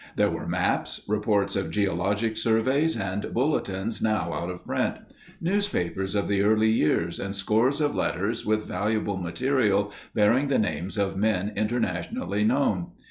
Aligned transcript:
There 0.15 0.31
were 0.31 0.47
maps, 0.47 1.01
reports 1.07 1.55
of 1.55 1.69
geologic 1.69 2.35
surveys, 2.35 2.97
and 2.97 3.31
bulletins 3.35 4.01
now 4.01 4.33
out 4.33 4.49
of 4.49 4.65
print; 4.65 4.95
newspapers 5.39 6.15
of 6.15 6.27
the 6.27 6.41
early 6.41 6.71
years 6.71 7.19
and 7.19 7.35
scores 7.35 7.79
of 7.79 7.95
letters 7.95 8.43
with 8.43 8.65
valuable 8.65 9.17
material 9.17 9.91
bearing 10.15 10.47
the 10.47 10.57
names 10.57 10.97
of 10.97 11.17
men 11.17 11.51
internationally 11.55 12.43
known. 12.43 12.87